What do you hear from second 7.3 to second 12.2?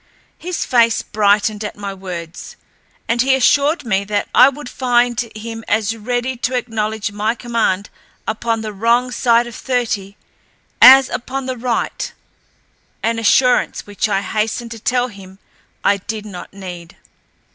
command upon the wrong side of thirty as upon the right,